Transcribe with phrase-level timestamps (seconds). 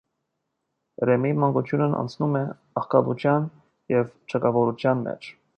[1.09, 2.43] Ռեմիի մանկությունն անցնում է
[2.83, 3.47] աղքատության
[3.97, 5.35] և չքավորության մեջ։